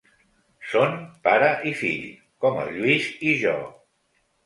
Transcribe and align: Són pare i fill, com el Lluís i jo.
Són 0.71 0.95
pare 1.27 1.51
i 1.73 1.75
fill, 1.83 2.09
com 2.47 2.61
el 2.65 2.75
Lluís 2.81 3.15
i 3.33 3.39
jo. 3.47 3.57